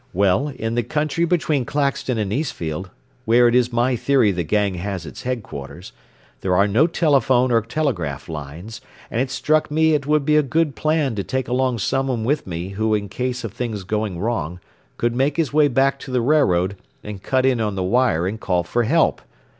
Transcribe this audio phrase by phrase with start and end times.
[0.13, 2.89] Well, in the country between Claxton and Eastfield,
[3.25, 5.91] where it is my theory the gang has its headquarters,
[6.39, 10.41] there are no telephone or telegraph lines, and it struck me it would be a
[10.41, 14.59] good plan to take someone along with me who in case of things going wrong
[14.97, 18.39] could make his way back to the railroad, and cut in on the wire and
[18.39, 19.21] call for help.